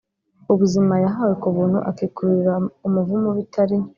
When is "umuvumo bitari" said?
2.87-3.77